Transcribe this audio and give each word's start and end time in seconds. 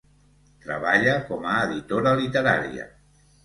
Treballa 0.67 1.13
com 1.29 1.47
a 1.51 1.59
editora 1.67 2.17
literària. 2.25 2.91